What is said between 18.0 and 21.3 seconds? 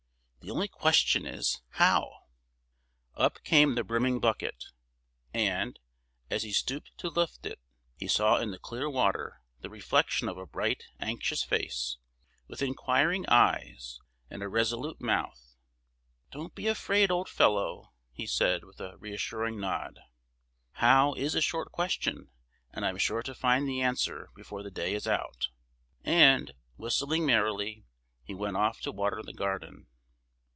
he said, with a reassuring nod. "'How?'